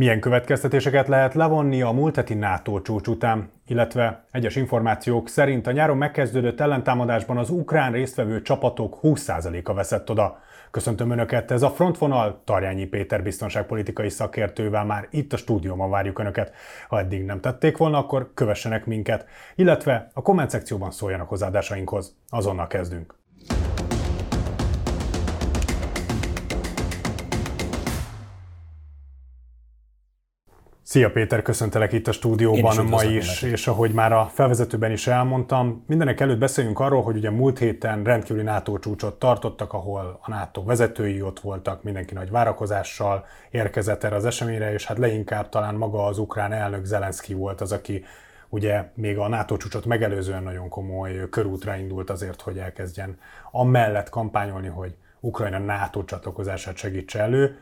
[0.00, 5.70] Milyen következtetéseket lehet levonni a múlt heti NATO csúcs után, illetve egyes információk szerint a
[5.70, 10.38] nyáron megkezdődött ellentámadásban az ukrán résztvevő csapatok 20%-a veszett oda.
[10.70, 16.54] Köszöntöm Önöket, ez a Frontvonal, Tarjányi Péter biztonságpolitikai szakértővel már itt a stúdióban várjuk Önöket.
[16.88, 22.16] Ha eddig nem tették volna, akkor kövessenek minket, illetve a komment szekcióban szóljanak hozzádásainkhoz.
[22.28, 23.19] Azonnal kezdünk.
[30.90, 35.84] Szia Péter, köszöntelek itt a stúdióban ma is, és ahogy már a felvezetőben is elmondtam,
[35.86, 40.64] mindenek előtt beszéljünk arról, hogy ugye múlt héten rendkívüli NATO csúcsot tartottak, ahol a NATO
[40.64, 46.06] vezetői ott voltak, mindenki nagy várakozással érkezett erre az eseményre, és hát leginkább talán maga
[46.06, 48.04] az ukrán elnök Zelenszky volt az, aki
[48.48, 53.18] ugye még a NATO csúcsot megelőzően nagyon komoly körútra indult azért, hogy elkezdjen
[53.50, 57.58] amellett kampányolni, hogy Ukrajna NATO csatlakozását segítse elő.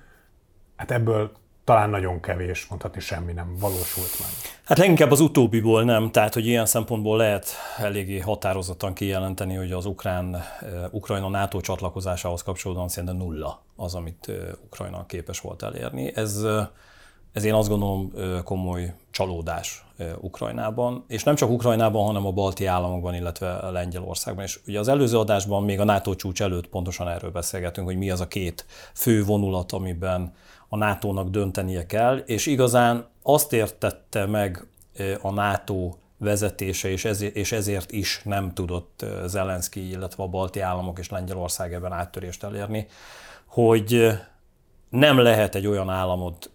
[0.76, 1.32] Hát ebből
[1.68, 4.28] talán nagyon kevés, mondhatni semmi nem valósult meg.
[4.64, 7.46] Hát leginkább az utóbbiból nem, tehát hogy ilyen szempontból lehet
[7.78, 14.26] eléggé határozottan kijelenteni, hogy az ukrán, uh, Ukrajna NATO csatlakozásához kapcsolódóan szerintem nulla az, amit
[14.28, 16.12] uh, Ukrajna képes volt elérni.
[16.14, 16.60] Ez, uh,
[17.32, 18.12] ez én azt gondolom
[18.44, 19.84] komoly csalódás
[20.20, 24.44] Ukrajnában, és nem csak Ukrajnában, hanem a balti államokban, illetve Lengyelországban.
[24.44, 28.10] És ugye az előző adásban, még a NATO csúcs előtt pontosan erről beszélgetünk, hogy mi
[28.10, 30.32] az a két fő vonulat, amiben
[30.68, 34.66] a NATO-nak döntenie kell, és igazán azt értette meg
[35.20, 40.98] a NATO vezetése, és ezért, és ezért is nem tudott Zelenszky, illetve a balti államok
[40.98, 42.86] és Lengyelország ebben áttörést elérni,
[43.46, 44.06] hogy
[44.88, 46.50] nem lehet egy olyan államot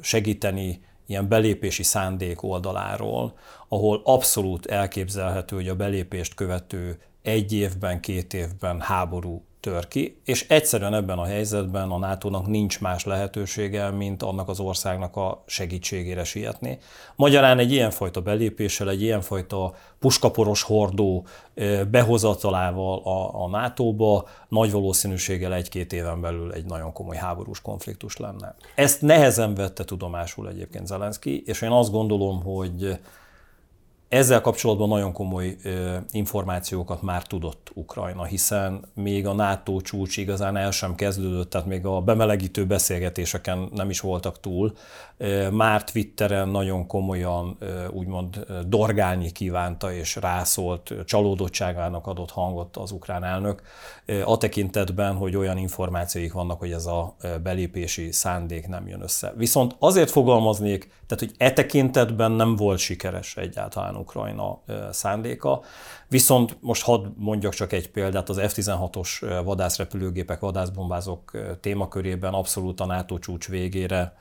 [0.00, 8.34] segíteni ilyen belépési szándék oldaláról, ahol abszolút elképzelhető, hogy a belépést követő egy évben, két
[8.34, 14.22] évben háború tör ki, és egyszerűen ebben a helyzetben a NATO-nak nincs más lehetősége, mint
[14.22, 16.78] annak az országnak a segítségére sietni.
[17.16, 21.26] Magyarán egy ilyenfajta belépéssel, egy ilyenfajta puskaporos hordó
[21.90, 28.54] behozatalával a, a NATO-ba nagy valószínűséggel egy-két éven belül egy nagyon komoly háborús konfliktus lenne.
[28.74, 32.98] Ezt nehezen vette tudomásul egyébként Zelenszky, és én azt gondolom, hogy
[34.14, 35.56] ezzel kapcsolatban nagyon komoly
[36.10, 41.86] információkat már tudott Ukrajna, hiszen még a NATO csúcs igazán el sem kezdődött, tehát még
[41.86, 44.72] a bemelegítő beszélgetéseken nem is voltak túl.
[45.50, 47.58] Már Twitteren nagyon komolyan
[47.90, 53.62] úgymond dorgálni kívánta és rászólt, csalódottságának adott hangot az ukrán elnök,
[54.24, 59.32] a tekintetben, hogy olyan információik vannak, hogy ez a belépési szándék nem jön össze.
[59.36, 64.60] Viszont azért fogalmaznék, tehát hogy e tekintetben nem volt sikeres egyáltalán Ukrajna
[64.90, 65.62] szándéka.
[66.08, 73.18] Viszont most hadd mondjak csak egy példát, az F-16-os vadászrepülőgépek, vadászbombázók témakörében abszolút a NATO
[73.18, 74.16] csúcs végére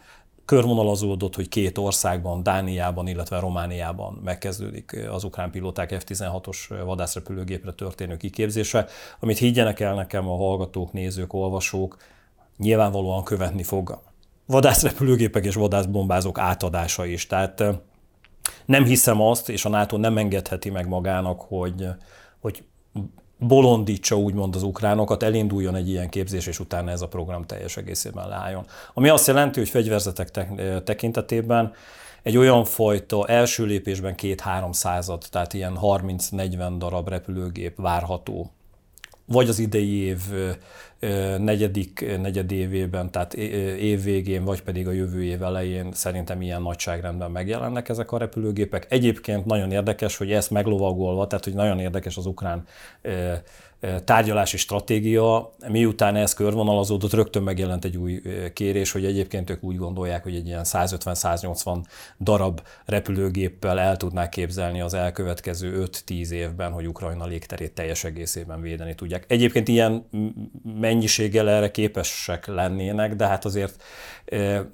[0.46, 8.88] körvonalazódott, hogy két országban, Dániában, illetve Romániában megkezdődik az ukrán pilóták F-16-os vadászrepülőgépre történő kiképzése,
[9.20, 11.98] amit higgyenek el nekem a hallgatók, nézők, olvasók,
[12.58, 14.02] nyilvánvalóan követni fog
[14.46, 17.28] vadászrepülőgépek és vadászbombázók átadása is.
[17.28, 17.64] Tehát
[18.66, 21.88] nem hiszem azt, és a NATO nem engedheti meg magának, hogy,
[22.40, 22.64] hogy
[23.38, 28.28] bolondítsa úgymond az ukránokat, elinduljon egy ilyen képzés, és utána ez a program teljes egészében
[28.28, 28.66] leálljon.
[28.94, 30.32] Ami azt jelenti, hogy fegyverzetek
[30.84, 31.74] tekintetében
[32.22, 38.52] egy olyan fajta első lépésben két-három század, tehát ilyen 30-40 darab repülőgép várható
[39.26, 40.20] vagy az idei év
[41.38, 47.90] negyedik negyedévében, tehát év végén, vagy pedig a jövő év elején szerintem ilyen nagyságrendben megjelennek
[47.90, 48.86] ezek a repülőgépek.
[48.90, 52.66] Egyébként nagyon érdekes, hogy ezt meglovagolva, tehát hogy nagyon érdekes az ukrán
[54.06, 58.22] tárgyalási stratégia, miután ez körvonalazódott, rögtön megjelent egy új
[58.54, 61.84] kérés, hogy egyébként ők úgy gondolják, hogy egy ilyen 150-180
[62.20, 68.96] darab repülőgéppel el tudnák képzelni az elkövetkező 5-10 évben, hogy Ukrajna légterét teljes egészében védeni
[68.96, 69.26] tudják.
[69.28, 70.06] Egyébként ilyen
[70.80, 73.84] mennyiséggel erre képesek lennének, de hát azért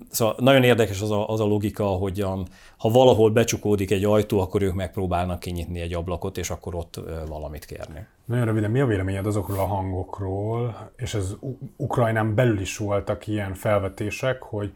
[0.10, 2.48] szóval nagyon érdekes az a, az a logika, hogyan
[2.78, 7.66] ha valahol becsukódik egy ajtó, akkor ők megpróbálnak kinyitni egy ablakot, és akkor ott valamit
[7.66, 8.08] kérni.
[8.26, 11.36] Nagyon röviden, mi a véleményed azokról a hangokról, és ez
[11.76, 14.74] Ukrajnán belül is voltak ilyen felvetések, hogy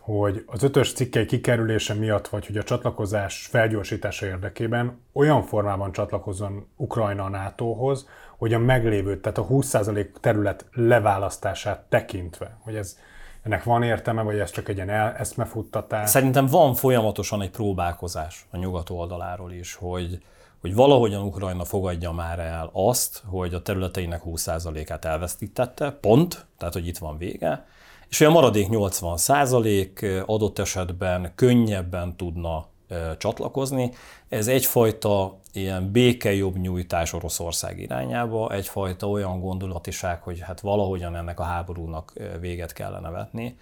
[0.00, 6.66] hogy az ötös cikkei kikerülése miatt, vagy hogy a csatlakozás felgyorsítása érdekében olyan formában csatlakozzon
[6.76, 12.98] Ukrajna a NATO-hoz, hogy a meglévő, tehát a 20% terület leválasztását tekintve, hogy ez
[13.42, 16.10] ennek van értelme, vagy ez csak egy ilyen eszmefuttatás?
[16.10, 20.22] Szerintem van folyamatosan egy próbálkozás a nyugat oldaláról is, hogy,
[20.60, 26.86] hogy valahogyan Ukrajna fogadja már el azt, hogy a területeinek 20%-át elvesztítette, pont, tehát hogy
[26.86, 27.66] itt van vége,
[28.08, 32.66] és a maradék 80 százalék adott esetben könnyebben tudna
[33.18, 33.92] csatlakozni.
[34.28, 41.42] Ez egyfajta ilyen békejobb nyújtás Oroszország irányába, egyfajta olyan gondolatiság, hogy hát valahogyan ennek a
[41.42, 43.56] háborúnak véget kellene vetni.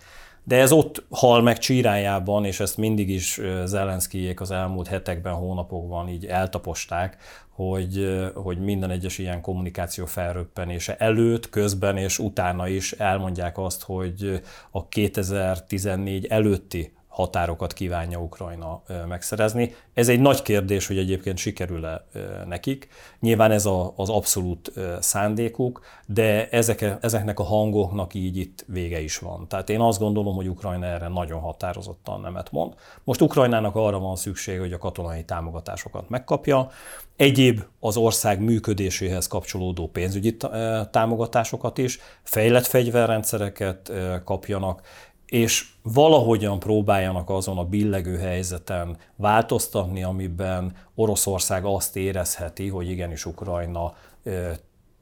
[0.49, 6.09] De ez ott hal meg csírájában, és ezt mindig is Zelenszkijék az elmúlt hetekben, hónapokban
[6.09, 7.17] így eltaposták,
[7.51, 14.43] hogy, hogy minden egyes ilyen kommunikáció felröppenése előtt, közben és utána is elmondják azt, hogy
[14.71, 19.75] a 2014 előtti határokat kívánja Ukrajna megszerezni.
[19.95, 22.05] Ez egy nagy kérdés, hogy egyébként sikerül-e
[22.47, 22.89] nekik.
[23.21, 29.19] Nyilván ez a, az abszolút szándékuk, de ezek, ezeknek a hangoknak így itt vége is
[29.19, 29.49] van.
[29.49, 32.75] Tehát én azt gondolom, hogy Ukrajna erre nagyon határozottan nemet mond.
[33.05, 36.71] Most Ukrajnának arra van szüksége, hogy a katonai támogatásokat megkapja,
[37.17, 40.37] egyéb az ország működéséhez kapcsolódó pénzügyi
[40.91, 43.93] támogatásokat is, fejlett fegyverrendszereket
[44.25, 44.83] kapjanak,
[45.29, 53.95] és valahogyan próbáljanak azon a billegő helyzeten változtatni, amiben Oroszország azt érezheti, hogy igenis Ukrajna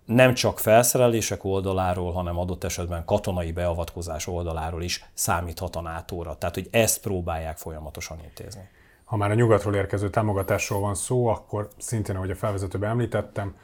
[0.05, 6.37] nem csak felszerelések oldaláról, hanem adott esetben katonai beavatkozás oldaláról is számíthat a NATO-ra.
[6.38, 8.69] Tehát, hogy ezt próbálják folyamatosan intézni.
[9.05, 13.56] Ha már a nyugatról érkező támogatásról van szó, akkor szintén, ahogy a felvezetőben említettem,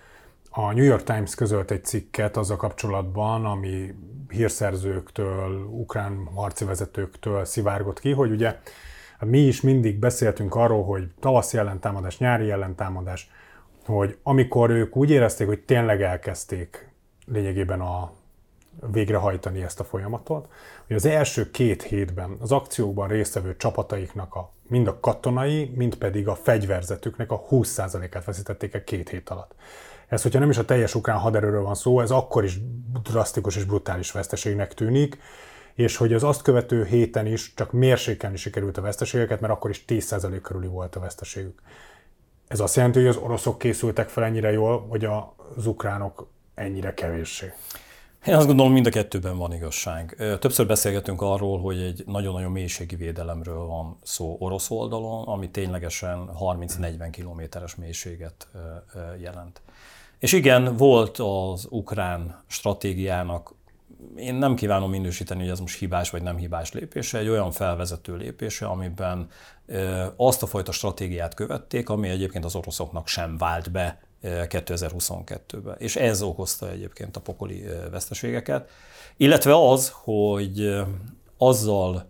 [0.55, 3.95] a New York Times közölt egy cikket azzal kapcsolatban, ami
[4.29, 8.59] hírszerzőktől, ukrán harci vezetőktől szivárgott ki, hogy ugye
[9.21, 13.31] mi is mindig beszéltünk arról, hogy tavaszi ellentámadás, nyári ellentámadás,
[13.87, 16.93] hogy amikor ők úgy érezték, hogy tényleg elkezdték
[17.27, 18.13] lényegében a
[18.93, 20.49] végrehajtani ezt a folyamatot,
[20.87, 26.29] hogy az első két hétben az akciókban résztvevő csapataiknak a, mind a katonai, mind pedig
[26.29, 29.55] a fegyverzetüknek a 20%-át veszítették el két hét alatt.
[30.13, 32.59] Ez, hogyha nem is a teljes ukrán haderőről van szó, ez akkor is
[33.03, 35.19] drasztikus és brutális veszteségnek tűnik,
[35.75, 39.85] és hogy az azt követő héten is csak mérsékelni sikerült a veszteségeket, mert akkor is
[39.89, 41.63] 10% körüli volt a veszteségük.
[42.49, 47.53] Ez azt jelenti, hogy az oroszok készültek fel ennyire jól, vagy az ukránok ennyire kevéssé?
[48.27, 50.17] Én azt gondolom, mind a kettőben van igazság.
[50.41, 57.09] Többször beszélgetünk arról, hogy egy nagyon-nagyon mélységi védelemről van szó orosz oldalon, ami ténylegesen 30-40
[57.11, 58.49] kilométeres mélységet
[59.21, 59.61] jelent.
[60.23, 63.55] És igen, volt az ukrán stratégiának,
[64.17, 68.17] én nem kívánom minősíteni, hogy ez most hibás vagy nem hibás lépése, egy olyan felvezető
[68.17, 69.29] lépése, amiben
[70.17, 75.77] azt a fajta stratégiát követték, ami egyébként az oroszoknak sem vált be 2022-ben.
[75.79, 78.71] És ez okozta egyébként a pokoli veszteségeket.
[79.17, 80.83] Illetve az, hogy
[81.39, 82.07] azzal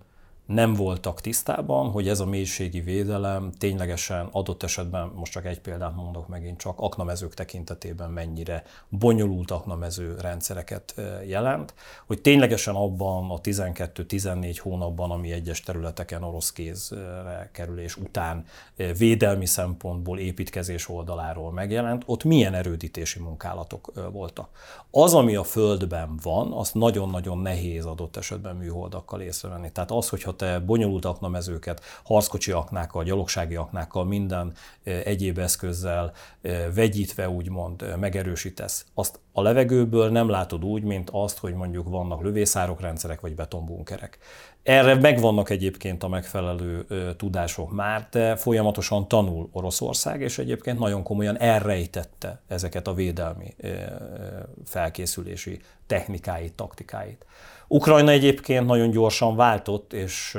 [0.53, 5.97] nem voltak tisztában, hogy ez a mélységi védelem ténylegesen adott esetben, most csak egy példát
[5.97, 10.95] mondok megint csak, aknamezők tekintetében mennyire bonyolult aknamező rendszereket
[11.27, 11.75] jelent,
[12.07, 18.45] hogy ténylegesen abban a 12-14 hónapban, ami egyes területeken orosz kézre kerülés után
[18.99, 24.49] védelmi szempontból építkezés oldaláról megjelent, ott milyen erődítési munkálatok voltak.
[24.91, 29.73] Az, ami a földben van, azt nagyon-nagyon nehéz adott esetben műholdakkal észrevenni.
[29.73, 34.53] Tehát az, hogyha te bonyolult aknamezőket, harckocsi aknákkal, gyalogsági aknákkal, minden
[34.83, 36.13] egyéb eszközzel
[36.75, 42.81] vegyítve úgymond megerősítesz, azt a levegőből nem látod úgy, mint azt, hogy mondjuk vannak lövészárok
[42.81, 44.19] rendszerek vagy betonbunkerek.
[44.63, 46.87] Erre megvannak egyébként a megfelelő
[47.17, 53.55] tudások már, de folyamatosan tanul Oroszország, és egyébként nagyon komolyan elrejtette ezeket a védelmi
[54.65, 57.27] felkészülési technikáit, taktikáit.
[57.75, 60.39] Ukrajna egyébként nagyon gyorsan váltott, és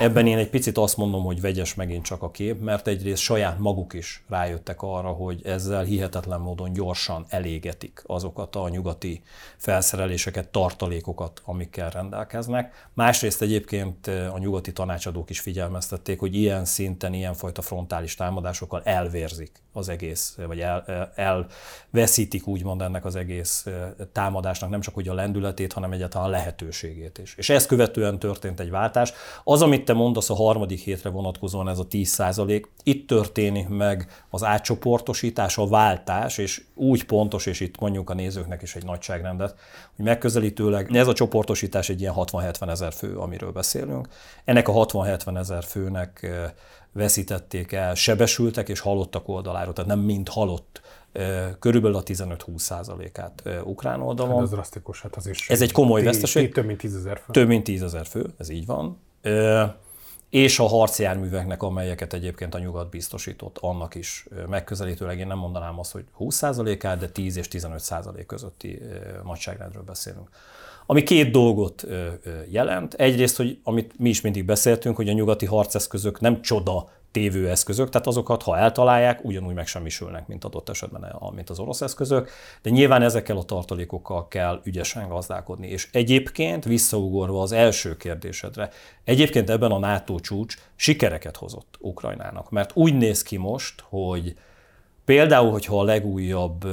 [0.00, 3.58] Ebben én egy picit azt mondom, hogy vegyes megint csak a kép, mert egyrészt saját
[3.58, 9.22] maguk is rájöttek arra, hogy ezzel hihetetlen módon gyorsan elégetik azokat a nyugati
[9.56, 12.88] felszereléseket, tartalékokat, amikkel rendelkeznek.
[12.92, 19.88] Másrészt egyébként a nyugati tanácsadók is figyelmeztették, hogy ilyen szinten, ilyenfajta frontális támadásokkal elvérzik az
[19.88, 23.66] egész, vagy el, elveszítik úgymond ennek az egész
[24.12, 27.34] támadásnak nem csak hogy a lendületét, hanem egyáltalán a lehetőségét is.
[27.36, 29.12] És ezt követően történt egy váltás.
[29.44, 34.24] Az, amit te mondasz a harmadik hétre vonatkozóan ez a 10 százalék, itt történik meg
[34.30, 39.54] az átcsoportosítás, a váltás, és úgy pontos, és itt mondjuk a nézőknek is egy nagyságrendet,
[39.96, 44.08] hogy megközelítőleg ez a csoportosítás egy ilyen 60-70 ezer fő, amiről beszélünk.
[44.44, 46.30] Ennek a 60-70 ezer főnek
[46.92, 50.80] veszítették el sebesültek és halottak oldaláról, tehát nem mind halott
[51.58, 54.34] körülbelül a 15-20 százalékát ukrán oldalon.
[54.34, 55.48] Hát ez drasztikus, hát az is.
[55.48, 56.52] Ez egy komoly veszteség.
[56.52, 57.32] Több mint 10 ezer fő.
[57.32, 58.98] Több mint 10 ezer fő, ez így van.
[60.30, 65.92] És a harcjárműveknek, amelyeket egyébként a nyugat biztosított, annak is megközelítőleg én nem mondanám azt,
[65.92, 68.82] hogy 20%-át, de 10 és 15% közötti
[69.24, 70.28] nagyságrendről beszélünk.
[70.86, 71.86] ami két dolgot
[72.48, 72.94] jelent.
[72.94, 77.88] Egyrészt, hogy amit mi is mindig beszéltünk, hogy a nyugati harceszközök nem csoda tévő eszközök,
[77.88, 82.30] tehát azokat, ha eltalálják, ugyanúgy megsemmisülnek, mint adott esetben, mint az orosz eszközök,
[82.62, 85.68] de nyilván ezekkel a tartalékokkal kell ügyesen gazdálkodni.
[85.68, 88.70] És egyébként, visszaugorva az első kérdésedre,
[89.04, 94.34] egyébként ebben a NATO csúcs sikereket hozott Ukrajnának, mert úgy néz ki most, hogy
[95.04, 96.66] például, hogyha a legújabb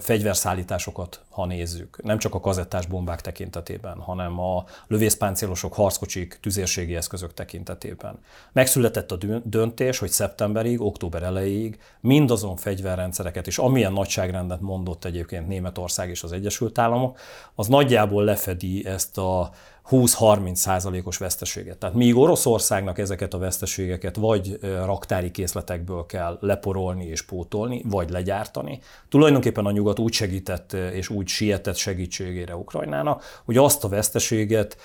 [0.00, 7.34] fegyverszállításokat, ha nézzük, nem csak a kazettás bombák tekintetében, hanem a lövészpáncélosok, harckocsik, tüzérségi eszközök
[7.34, 8.18] tekintetében.
[8.52, 16.08] Megszületett a döntés, hogy szeptemberig, október elejéig mindazon fegyverrendszereket, és amilyen nagyságrendet mondott egyébként Németország
[16.08, 17.18] és az Egyesült Államok,
[17.54, 19.50] az nagyjából lefedi ezt a
[19.90, 21.78] 20-30 százalékos veszteséget.
[21.78, 28.80] Tehát míg Oroszországnak ezeket a veszteségeket vagy raktári készletekből kell leporolni és pótolni, vagy legyártani,
[29.08, 34.76] tulajdonképpen a nyugat úgy segített és úgy sietett segítségére Ukrajnának, hogy azt a veszteséget,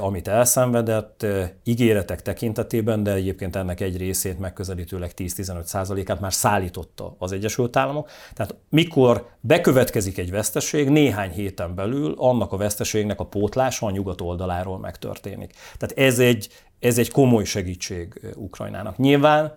[0.00, 1.26] amit elszenvedett,
[1.64, 8.08] ígéretek tekintetében, de egyébként ennek egy részét megközelítőleg 10-15 százalékát már szállította az Egyesült Államok.
[8.34, 14.20] Tehát mikor bekövetkezik egy veszteség, néhány héten belül annak a veszteségnek a pótlása a nyugat
[14.20, 15.52] oldalán oldaláról megtörténik.
[15.78, 18.96] Tehát ez egy, ez egy komoly segítség Ukrajnának.
[18.96, 19.52] Nyilván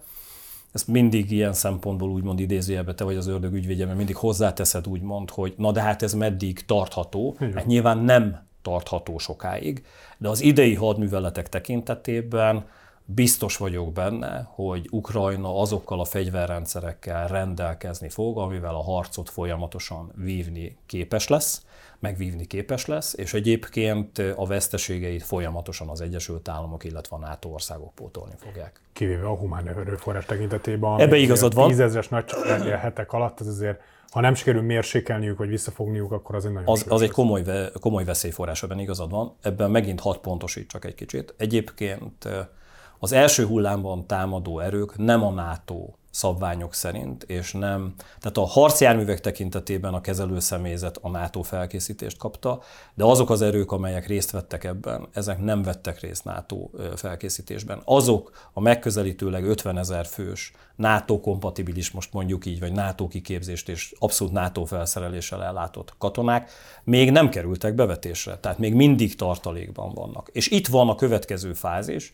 [0.72, 5.30] ezt mindig ilyen szempontból úgymond idézőjelbe te vagy az ördög ügyvédje, mert mindig hozzáteszed úgymond,
[5.30, 7.36] hogy na de hát ez meddig tartható.
[7.40, 7.54] Igen.
[7.54, 9.86] Hát nyilván nem tartható sokáig,
[10.18, 12.66] de az idei hadműveletek tekintetében
[13.06, 20.78] biztos vagyok benne, hogy Ukrajna azokkal a fegyverrendszerekkel rendelkezni fog, amivel a harcot folyamatosan vívni
[20.86, 21.66] képes lesz,
[22.00, 27.94] megvívni képes lesz, és egyébként a veszteségeit folyamatosan az Egyesült Államok, illetve a NATO országok
[27.94, 28.82] pótolni fogják.
[28.94, 31.00] Kivéve a humán erőforrás tekintetében.
[31.00, 31.68] Ebbe igazad van.
[31.68, 32.32] Tízezres nagy
[32.82, 33.80] hetek alatt, ez azért
[34.12, 37.44] ha nem sikerül mérsékelniük, vagy visszafogniuk, akkor az egy nagyon Az, az egy komoly,
[37.80, 39.34] komoly veszélyforrás, ebben igazad van.
[39.42, 41.34] Ebben megint hat pontosít csak egy kicsit.
[41.38, 42.28] Egyébként
[43.00, 49.19] az első hullámban támadó erők nem a NATO szabványok szerint, és nem, tehát a harcjárművek
[49.19, 52.62] tekintetében a kezelőszemélyzet a NATO felkészítést kapta,
[52.93, 57.81] de azok az erők, amelyek részt vettek ebben, ezek nem vettek részt NATO felkészítésben.
[57.86, 63.93] Azok a megközelítőleg 50 ezer fős NATO kompatibilis, most mondjuk így, vagy NATO kiképzést és
[64.00, 66.51] abszolút NATO felszereléssel ellátott katonák
[66.84, 70.29] még nem kerültek bevetésre, tehát még mindig tartalékban vannak.
[70.31, 72.13] És itt van a következő fázis,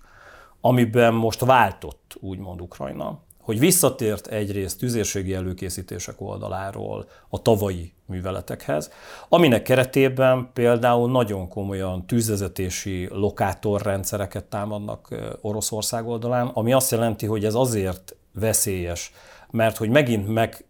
[0.61, 8.91] amiben most váltott, úgymond Ukrajna, hogy visszatért egyrészt tüzérségi előkészítések oldaláról a tavalyi műveletekhez,
[9.29, 17.55] aminek keretében például nagyon komolyan tűzvezetési lokátorrendszereket támadnak Oroszország oldalán, ami azt jelenti, hogy ez
[17.55, 19.11] azért veszélyes,
[19.51, 20.65] mert hogy megint meg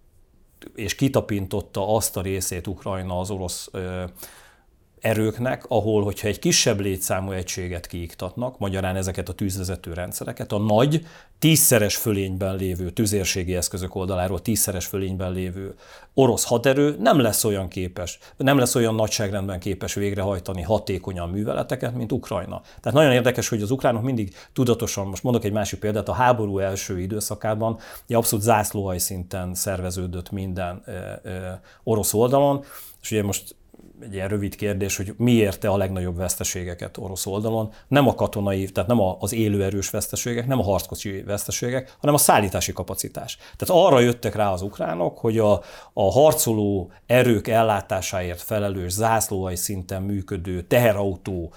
[0.75, 3.70] és kitapintotta azt a részét Ukrajna az orosz
[5.01, 11.05] erőknek, ahol, hogyha egy kisebb létszámú egységet kiiktatnak, magyarán ezeket a tűzvezető rendszereket, a nagy,
[11.39, 15.75] tízszeres fölényben lévő tüzérségi eszközök oldaláról tízszeres fölényben lévő
[16.13, 22.12] orosz haderő nem lesz olyan képes, nem lesz olyan nagyságrendben képes végrehajtani hatékonyan műveleteket, mint
[22.12, 22.62] Ukrajna.
[22.79, 26.60] Tehát nagyon érdekes, hogy az ukránok mindig tudatosan, most mondok egy másik példát, a háború
[26.60, 32.63] első időszakában abszolút zászlóhaj szinten szerveződött minden e, e, orosz oldalon,
[33.01, 33.55] és ugye most
[34.01, 37.71] egy ilyen rövid kérdés, hogy mi érte a legnagyobb veszteségeket orosz oldalon.
[37.88, 42.73] Nem a katonai, tehát nem az élőerős veszteségek, nem a harckocsi veszteségek, hanem a szállítási
[42.73, 43.38] kapacitás.
[43.57, 45.61] Tehát arra jöttek rá az ukránok, hogy a,
[45.93, 51.53] a harcoló erők ellátásáért felelős zászlóai szinten működő teherautó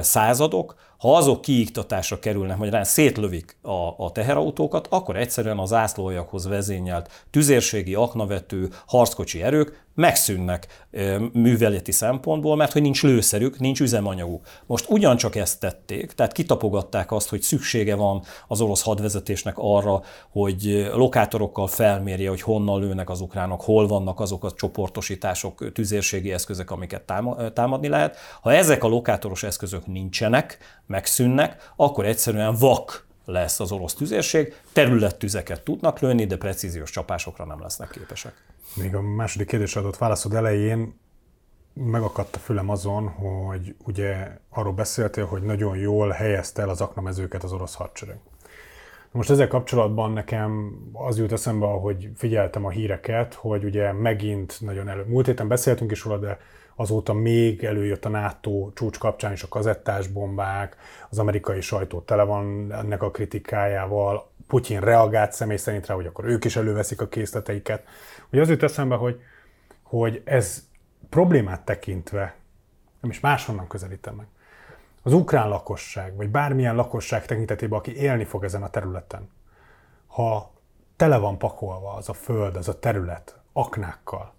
[0.00, 0.74] századok,
[1.06, 7.94] ha azok kiiktatásra kerülnek, magyarán szétlövik a, a teherautókat, akkor egyszerűen az zászlóajakhoz vezényelt tüzérségi,
[7.94, 10.86] aknavető, harckocsi erők megszűnnek
[11.32, 14.46] műveleti szempontból, mert hogy nincs lőszerük, nincs üzemanyaguk.
[14.66, 20.88] Most ugyancsak ezt tették, tehát kitapogatták azt, hogy szüksége van az orosz hadvezetésnek arra, hogy
[20.94, 27.12] lokátorokkal felmérje, hogy honnan lőnek az ukránok, hol vannak azok a csoportosítások, tüzérségi eszközök, amiket
[27.52, 28.16] támadni lehet.
[28.40, 30.58] Ha ezek a lokátoros eszközök nincsenek,
[30.96, 37.60] megszűnnek, akkor egyszerűen vak lesz az orosz tüzérség, területtüzeket tudnak lőni, de precíziós csapásokra nem
[37.60, 38.34] lesznek képesek.
[38.74, 40.98] Még a második kérdésre adott válaszod elején
[41.72, 47.44] megakadt a fülem azon, hogy ugye arról beszéltél, hogy nagyon jól helyezte el az aknamezőket
[47.44, 48.18] az orosz hadsereg.
[49.10, 54.88] Most ezzel kapcsolatban nekem az jut eszembe, hogy figyeltem a híreket, hogy ugye megint nagyon
[54.88, 55.04] elő.
[55.04, 56.38] Múlt héten beszéltünk is róla, de
[56.76, 60.76] azóta még előjött a NATO csúcs kapcsán is a kazettás bombák,
[61.10, 66.24] az amerikai sajtó tele van ennek a kritikájával, Putyin reagált személy szerint rá, hogy akkor
[66.24, 67.84] ők is előveszik a készleteiket.
[68.32, 69.20] Ugye az jut eszembe, hogy,
[69.82, 70.68] hogy ez
[71.08, 72.36] problémát tekintve
[73.00, 74.26] nem is máshonnan közelítem meg.
[75.02, 79.30] Az ukrán lakosság, vagy bármilyen lakosság tekintetében, aki élni fog ezen a területen,
[80.06, 80.52] ha
[80.96, 84.34] tele van pakolva az a föld, az a terület aknákkal,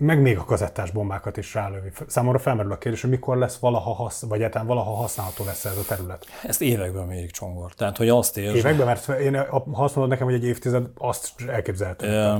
[0.00, 1.90] meg még a kazettás bombákat is rálövi.
[2.06, 5.76] Számomra felmerül a kérdés, hogy mikor lesz valaha, hasz, vagy egyáltalán valaha használható lesz ez
[5.76, 6.26] a terület.
[6.42, 7.74] Ezt években mérik Csongor.
[7.74, 8.58] Tehát, hogy azt érzi.
[8.58, 12.36] Években, mert én, ha azt mondod nekem, hogy egy évtized, azt elképzelhető.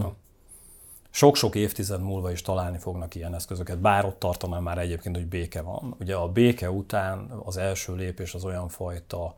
[1.10, 5.60] Sok-sok évtized múlva is találni fognak ilyen eszközöket, bár ott tartanám már egyébként, hogy béke
[5.60, 5.94] van.
[6.00, 9.36] Ugye a béke után az első lépés az olyan fajta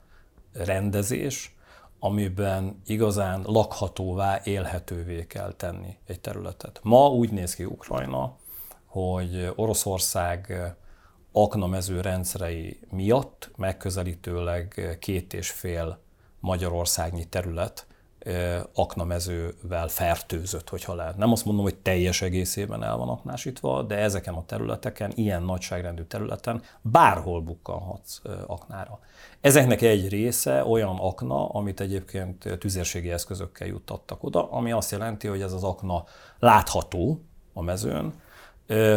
[0.52, 1.56] rendezés,
[2.04, 6.80] amiben igazán lakhatóvá, élhetővé kell tenni egy területet.
[6.82, 8.36] Ma úgy néz ki Ukrajna,
[8.86, 10.52] hogy Oroszország
[11.32, 15.98] aknamező rendszerei miatt megközelítőleg két és fél
[16.40, 17.86] Magyarországnyi terület
[18.74, 21.16] aknamezővel fertőzött, hogyha lehet.
[21.16, 26.02] Nem azt mondom, hogy teljes egészében el van aknásítva, de ezeken a területeken, ilyen nagyságrendű
[26.02, 28.98] területen bárhol bukkanhatsz aknára.
[29.40, 35.42] Ezeknek egy része olyan akna, amit egyébként tüzérségi eszközökkel juttattak oda, ami azt jelenti, hogy
[35.42, 36.04] ez az akna
[36.38, 37.20] látható
[37.52, 38.14] a mezőn,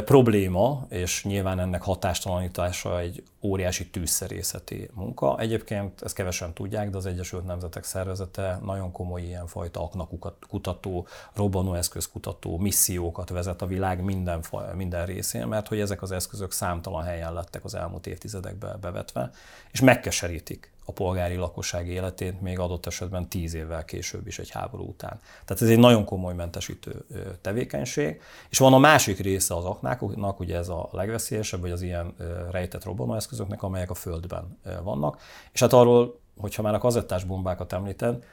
[0.05, 5.39] probléma, és nyilván ennek hatástalanítása egy óriási tűzszerészeti munka.
[5.39, 13.29] Egyébként ezt kevesen tudják, de az Egyesült Nemzetek Szervezete nagyon komoly ilyenfajta aknakutató, robbanóeszközkutató missziókat
[13.29, 14.43] vezet a világ minden,
[14.75, 19.31] minden részén, mert hogy ezek az eszközök számtalan helyen lettek az elmúlt évtizedekben bevetve,
[19.71, 24.83] és megkeserítik a polgári lakosság életét még adott esetben tíz évvel később is egy háború
[24.83, 25.19] után.
[25.45, 27.05] Tehát ez egy nagyon komoly mentesítő
[27.41, 28.21] tevékenység.
[28.49, 32.15] És van a másik része az aknáknak, ugye ez a legveszélyesebb, vagy az ilyen
[32.51, 35.21] rejtett robbanóeszközöknek, amelyek a földben vannak.
[35.51, 38.23] És hát arról, hogyha már a kazettás bombákat említed,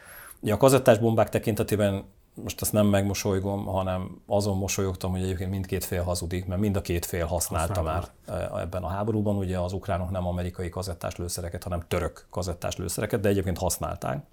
[0.41, 2.05] ugye a kazettás bombák tekintetében
[2.35, 6.81] most ezt nem megmosolygom, hanem azon mosolyogtam, hogy egyébként mindkét fél hazudik, mert mind a
[6.81, 9.37] két fél használta már e, ebben a háborúban.
[9.37, 14.25] Ugye az ukránok nem amerikai kazettás lőszereket, hanem török kazettás lőszereket, de egyébként használták.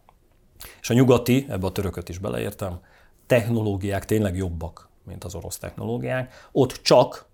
[0.82, 2.80] És a nyugati, ebbe a törököt is beleértem,
[3.28, 6.50] technológiák tényleg jobbak, mint az orosz technológiák.
[6.52, 7.26] Ott csak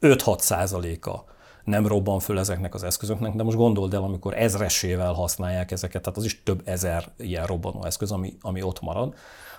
[0.00, 1.24] 5-6 százaléka
[1.64, 6.18] nem robban föl ezeknek az eszközöknek, de most gondold el, amikor ezresével használják ezeket, tehát
[6.18, 9.14] az is több ezer ilyen robbanó eszköz, ami, ami ott marad.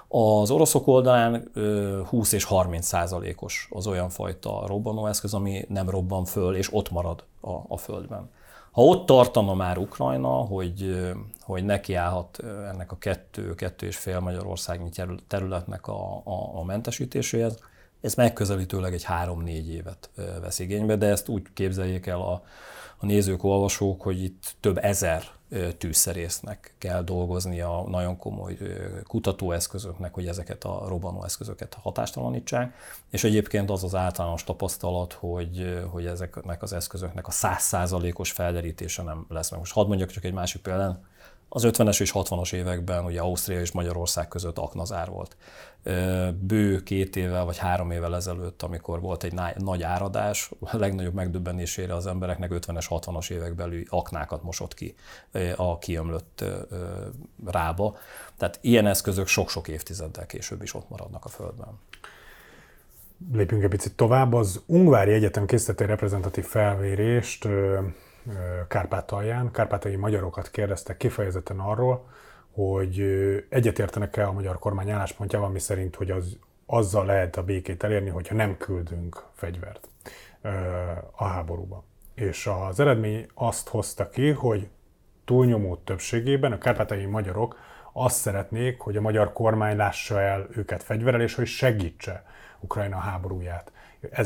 [0.07, 1.51] Az oroszok oldalán
[2.09, 7.23] 20 és 30 százalékos az olyan fajta robbanóeszköz, ami nem robban föl, és ott marad
[7.41, 8.29] a, a földben.
[8.71, 11.07] Ha ott tartana már Ukrajna, hogy,
[11.41, 14.89] hogy nekiállhat ennek a kettő, kettő és fél Magyarországnyi
[15.27, 17.59] területnek a, a, a mentesítéséhez,
[18.01, 20.09] ez megközelítőleg egy három-négy évet
[20.41, 22.43] vesz igénybe, de ezt úgy képzeljék el a,
[22.97, 25.23] a nézők, olvasók, hogy itt több ezer
[25.77, 28.57] tűzszerésznek kell dolgozni a nagyon komoly
[29.03, 32.73] kutatóeszközöknek, hogy ezeket a robbanóeszközöket hatástalanítsák,
[33.09, 39.25] és egyébként az az általános tapasztalat, hogy, hogy ezeknek az eszközöknek a százszázalékos felderítése nem
[39.29, 39.59] lesz meg.
[39.59, 40.99] Most hadd mondjak csak egy másik példát,
[41.49, 45.37] az 50-es és 60-as években ugye Ausztria és Magyarország között aknazár volt.
[46.39, 51.95] Bő két évvel vagy három évvel ezelőtt, amikor volt egy nagy áradás, a legnagyobb megdöbbenésére
[51.95, 54.95] az embereknek 50-es, 60-as évek belül aknákat mosott ki
[55.55, 56.43] a kiömlött
[57.45, 57.97] rába.
[58.37, 61.79] Tehát ilyen eszközök sok-sok évtizeddel később is ott maradnak a Földben.
[63.33, 64.33] Lépjünk egy picit tovább.
[64.33, 67.47] Az Ungvári Egyetem készített egy reprezentatív felvérést
[68.67, 72.09] Kárpátalján, kárpátai magyarokat kérdeztek kifejezetten arról,
[72.51, 73.01] hogy
[73.49, 78.35] egyetértenek-e a magyar kormány álláspontjával, mi szerint, hogy az, azzal lehet a békét elérni, hogyha
[78.35, 79.89] nem küldünk fegyvert
[81.11, 81.83] a háborúba.
[82.15, 84.67] És az eredmény azt hozta ki, hogy
[85.25, 87.59] túlnyomó többségében a kárpátai magyarok
[87.93, 92.25] azt szeretnék, hogy a magyar kormány lássa el őket fegyverrel, és hogy segítse
[92.59, 93.71] Ukrajna háborúját,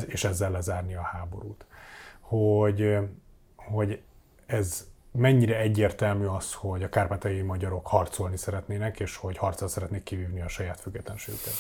[0.06, 1.66] és ezzel lezárni a háborút.
[2.20, 2.98] Hogy
[3.70, 4.02] hogy
[4.46, 10.42] ez mennyire egyértelmű az, hogy a kárpátai magyarok harcolni szeretnének, és hogy harccal szeretnék kivívni
[10.42, 11.54] a saját függetlenségüket?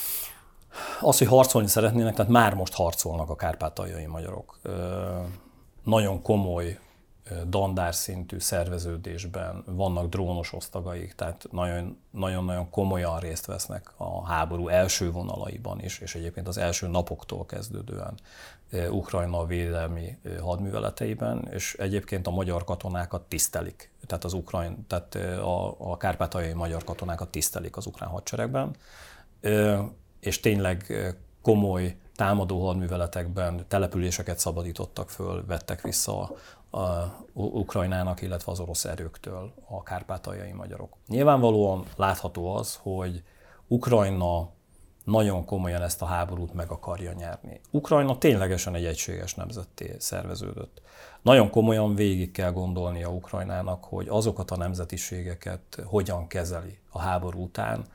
[1.02, 4.60] Az, hogy harcolni szeretnének, tehát már most harcolnak a kárpátaljai magyarok.
[5.84, 6.80] Nagyon komoly
[7.48, 15.82] dandár szintű szerveződésben vannak drónos osztagaik, tehát nagyon-nagyon komolyan részt vesznek a háború első vonalaiban
[15.82, 18.18] is, és egyébként az első napoktól kezdődően
[18.90, 23.92] Ukrajna védelmi hadműveleteiben, és egyébként a magyar katonákat tisztelik.
[24.08, 28.76] Tehát az ukrajn, tehát a, a kárpátaljai magyar katonákat tisztelik az ukrán hadseregben,
[30.20, 30.94] és tényleg
[31.42, 36.32] komoly támadó hadműveletekben településeket szabadítottak föl, vettek vissza
[36.72, 36.90] a
[37.34, 40.98] Ukrajnának, illetve az orosz erőktől a kárpátaljai magyarok.
[41.08, 43.24] Nyilvánvalóan látható az, hogy
[43.68, 44.50] Ukrajna
[45.04, 47.62] nagyon komolyan ezt a háborút meg akarja nyerni.
[47.72, 50.82] Ukrajna ténylegesen egy egységes nemzetté szerveződött.
[51.22, 57.86] Nagyon komolyan végig kell gondolnia Ukrajnának, hogy azokat a nemzetiségeket hogyan kezeli a háború után,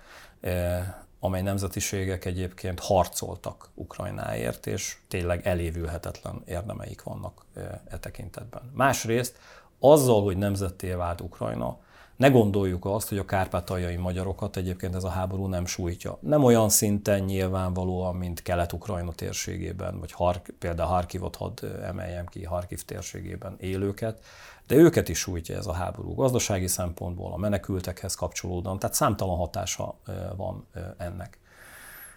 [0.41, 8.71] eh, amely nemzetiségek egyébként harcoltak Ukrajnáért, és tényleg elévülhetetlen érdemeik vannak eh, e tekintetben.
[8.75, 9.39] Másrészt
[9.81, 11.79] azzal, hogy nemzetté vált Ukrajna,
[12.17, 16.19] ne gondoljuk azt, hogy a kárpátaljai magyarokat egyébként ez a háború nem sújtja.
[16.21, 22.83] Nem olyan szinten nyilvánvalóan, mint Kelet-Ukrajna térségében, vagy Hark, például Harkivot hadd emeljem ki, Harkiv
[22.83, 24.25] térségében élőket,
[24.67, 29.95] de őket is sújtja ez a háború gazdasági szempontból, a menekültekhez kapcsolódóan, tehát számtalan hatása
[30.37, 31.39] van ennek.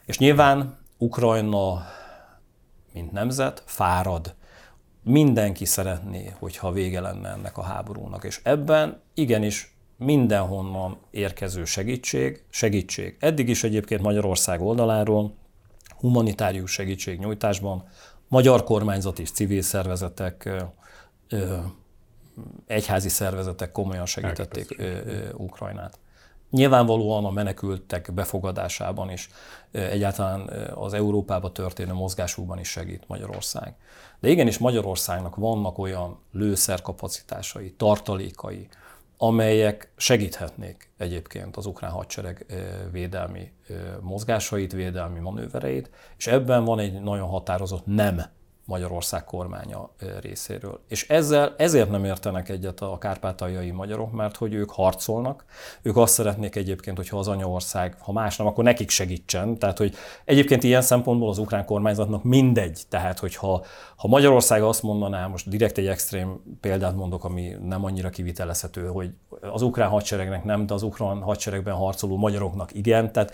[0.05, 1.83] És nyilván Ukrajna,
[2.93, 4.35] mint nemzet, fárad
[5.03, 8.23] mindenki szeretné, hogyha vége lenne ennek a háborúnak.
[8.23, 13.17] És ebben igenis mindenhonnan érkező segítség, segítség.
[13.19, 15.33] Eddig is egyébként Magyarország oldaláról
[15.97, 17.83] humanitárius segítségnyújtásban
[18.27, 20.49] magyar kormányzat és civil szervezetek,
[22.67, 24.81] egyházi szervezetek komolyan segítették
[25.33, 25.99] Ukrajnát.
[26.49, 29.29] Nyilvánvalóan a menekültek befogadásában is,
[29.71, 33.75] egyáltalán az Európába történő mozgásukban is segít Magyarország.
[34.19, 38.67] De igenis Magyarországnak vannak olyan lőszerkapacitásai, tartalékai,
[39.21, 42.45] amelyek segíthetnék egyébként az ukrán hadsereg
[42.91, 43.51] védelmi
[44.01, 48.21] mozgásait, védelmi manővereit, és ebben van egy nagyon határozott nem
[48.69, 49.89] Magyarország kormánya
[50.21, 50.79] részéről.
[50.87, 55.45] És ezzel ezért nem értenek egyet a kárpátaljai magyarok, mert hogy ők harcolnak,
[55.81, 59.57] ők azt szeretnék egyébként, hogyha az anyaország, ha más nem, akkor nekik segítsen.
[59.57, 62.81] Tehát, hogy egyébként ilyen szempontból az ukrán kormányzatnak mindegy.
[62.89, 68.09] Tehát, hogyha ha Magyarország azt mondaná, most direkt egy extrém példát mondok, ami nem annyira
[68.09, 73.33] kivitelezhető, hogy az ukrán hadseregnek nem, de az ukrán hadseregben harcoló magyaroknak igen, tehát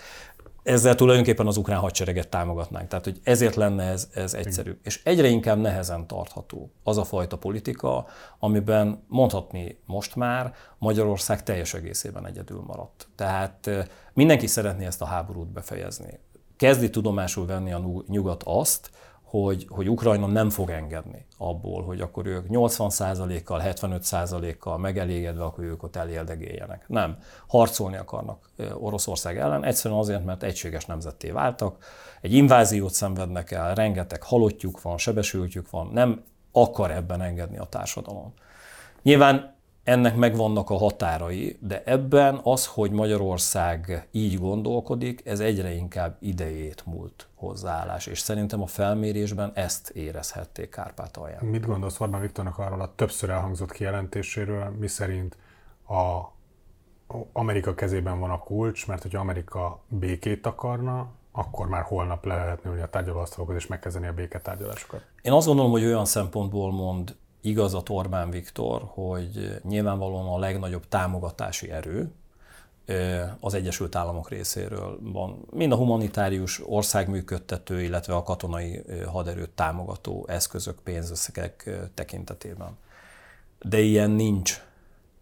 [0.66, 2.88] ezzel tulajdonképpen az ukrán hadsereget támogatnánk.
[2.88, 4.70] Tehát, hogy ezért lenne ez, ez egyszerű.
[4.70, 4.80] Igen.
[4.84, 8.06] És egyre inkább nehezen tartható az a fajta politika,
[8.38, 13.08] amiben mondhatni most már Magyarország teljes egészében egyedül maradt.
[13.14, 13.70] Tehát
[14.12, 16.18] mindenki szeretné ezt a háborút befejezni.
[16.56, 18.90] Kezdi tudomásul venni a nyugat azt,
[19.26, 25.82] hogy, hogy Ukrajna nem fog engedni abból, hogy akkor ők 80%-kal, 75%-kal megelégedve, akkor ők
[25.82, 26.84] ott elérdegéljenek.
[26.88, 27.18] Nem.
[27.46, 31.84] Harcolni akarnak Oroszország ellen, egyszerűen azért, mert egységes nemzetté váltak,
[32.20, 38.32] egy inváziót szenvednek el, rengeteg halottjuk van, sebesültjük van, nem akar ebben engedni a társadalom.
[39.02, 39.55] Nyilván
[39.86, 46.82] ennek megvannak a határai, de ebben az, hogy Magyarország így gondolkodik, ez egyre inkább idejét
[46.86, 51.44] múlt hozzáállás, és szerintem a felmérésben ezt érezhették Kárpátalján.
[51.44, 55.36] Mit gondolsz Orbán Viktornak arról a többször elhangzott kijelentéséről, miszerint
[55.88, 56.20] a
[57.32, 62.70] Amerika kezében van a kulcs, mert hogyha Amerika békét akarna, akkor már holnap le lehetne
[62.70, 65.04] ülni a tárgyalóasztalokhoz és megkezdeni a béketárgyalásokat.
[65.22, 67.16] Én azt gondolom, hogy olyan szempontból mond
[67.46, 72.12] igazat Orbán Viktor, hogy nyilvánvalóan a legnagyobb támogatási erő
[73.40, 75.46] az Egyesült Államok részéről van.
[75.50, 82.76] Mind a humanitárius országműködtető, illetve a katonai haderőt támogató eszközök, pénzösszegek tekintetében.
[83.58, 84.64] De ilyen nincs,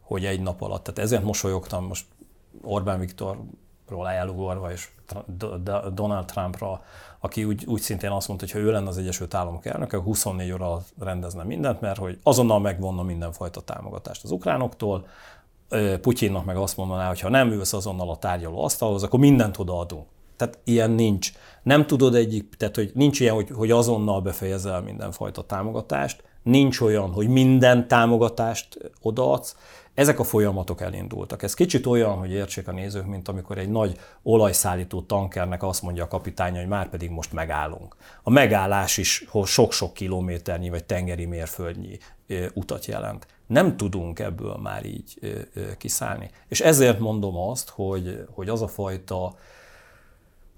[0.01, 0.83] hogy egy nap alatt.
[0.85, 2.07] Tehát ezért mosolyogtam most
[2.63, 4.89] Orbán Viktorról elugorva, és
[5.93, 6.83] Donald Trumpra,
[7.21, 10.53] aki úgy, úgy szintén azt mondta, hogy ha ő lenne az Egyesült Államok elnöke, 24
[10.53, 15.07] óra alatt rendezne mindent, mert hogy azonnal megvonna mindenfajta támogatást az ukránoktól,
[16.01, 20.07] Putyinnak meg azt mondaná, hogy ha nem ülsz azonnal a tárgyaló asztalhoz, akkor mindent odaadunk.
[20.37, 21.33] Tehát ilyen nincs.
[21.63, 27.13] Nem tudod egyik, tehát hogy nincs ilyen, hogy, hogy azonnal befejezel mindenfajta támogatást, nincs olyan,
[27.13, 29.57] hogy minden támogatást odaadsz,
[29.95, 31.43] ezek a folyamatok elindultak.
[31.43, 36.05] Ez kicsit olyan, hogy értsék a nézők, mint amikor egy nagy olajszállító tankernek azt mondja
[36.05, 37.97] a kapitánya, hogy már pedig most megállunk.
[38.23, 41.99] A megállás is sok-sok kilométernyi vagy tengeri mérföldnyi
[42.55, 43.27] utat jelent.
[43.47, 45.19] Nem tudunk ebből már így
[45.79, 46.31] kiszállni.
[46.49, 49.35] És ezért mondom azt, hogy, hogy az a fajta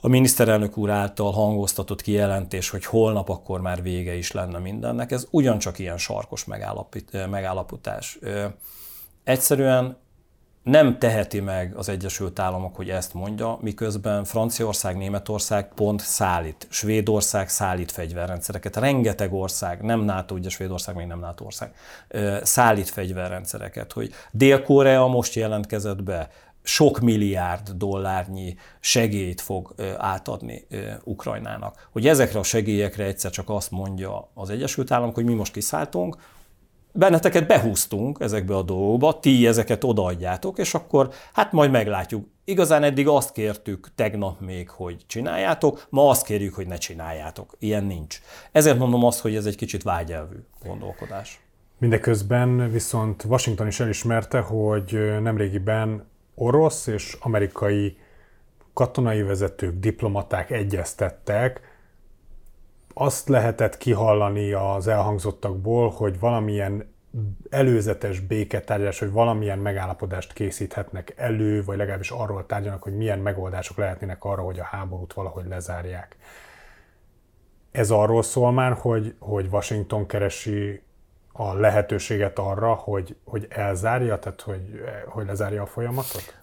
[0.00, 5.26] a miniszterelnök úr által hangoztatott kijelentés, hogy holnap akkor már vége is lenne mindennek, ez
[5.30, 6.44] ugyancsak ilyen sarkos
[7.10, 8.18] megállapítás
[9.26, 9.96] egyszerűen
[10.62, 17.48] nem teheti meg az Egyesült Államok, hogy ezt mondja, miközben Franciaország, Németország pont szállít, Svédország
[17.48, 21.74] szállít fegyverrendszereket, rengeteg ország, nem NATO, ugye Svédország még nem NATO ország,
[22.42, 26.28] szállít fegyverrendszereket, hogy Dél-Korea most jelentkezett be,
[26.62, 30.66] sok milliárd dollárnyi segélyt fog átadni
[31.04, 31.88] Ukrajnának.
[31.92, 36.16] Hogy ezekre a segélyekre egyszer csak azt mondja az Egyesült Államok, hogy mi most kiszálltunk,
[36.96, 42.26] benneteket behúztunk ezekbe a dolgokba, ti ezeket odaadjátok, és akkor hát majd meglátjuk.
[42.44, 47.56] igazán eddig azt kértük tegnap még, hogy csináljátok, ma azt kérjük, hogy ne csináljátok.
[47.58, 48.20] Ilyen nincs.
[48.52, 51.40] Ezért mondom azt, hogy ez egy kicsit vágyelvű gondolkodás.
[51.78, 57.96] Mindeközben viszont Washington is elismerte, hogy nemrégiben orosz és amerikai
[58.72, 61.60] katonai vezetők, diplomaták egyeztettek.
[62.98, 66.94] Azt lehetett kihallani az elhangzottakból, hogy valamilyen
[67.50, 74.24] előzetes béketárgyalás, hogy valamilyen megállapodást készíthetnek elő, vagy legalábbis arról tárgyalnak, hogy milyen megoldások lehetnének
[74.24, 76.16] arra, hogy a háborút valahogy lezárják.
[77.70, 80.82] Ez arról szól már, hogy, hogy Washington keresi
[81.32, 86.38] a lehetőséget arra, hogy, hogy elzárja, tehát hogy, hogy lezárja a folyamatot?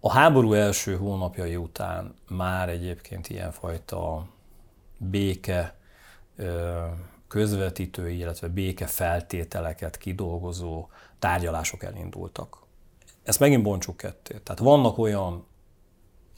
[0.00, 4.26] A háború első hónapjai után már egyébként ilyenfajta
[4.96, 5.78] béke
[7.28, 12.58] közvetítői, illetve béke feltételeket kidolgozó tárgyalások elindultak.
[13.22, 14.38] Ezt megint bontsuk ketté.
[14.42, 15.46] Tehát vannak olyan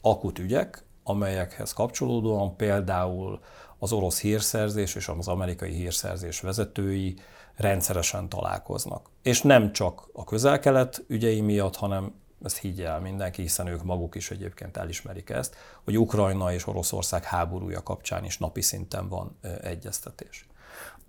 [0.01, 3.39] akut ügyek, amelyekhez kapcsolódóan például
[3.77, 7.15] az orosz hírszerzés és az amerikai hírszerzés vezetői
[7.55, 9.09] rendszeresen találkoznak.
[9.21, 12.13] És nem csak a közel-kelet ügyei miatt, hanem
[12.43, 17.23] ezt higgye el mindenki, hiszen ők maguk is egyébként elismerik ezt, hogy Ukrajna és Oroszország
[17.23, 20.47] háborúja kapcsán is napi szinten van egyeztetés.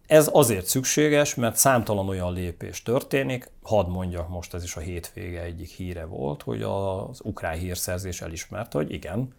[0.06, 5.42] Ez azért szükséges, mert számtalan olyan lépés történik, hadd mondjak most, ez is a hétvége
[5.42, 9.34] egyik híre volt, hogy az ukrán hírszerzés elismerte, hogy igen,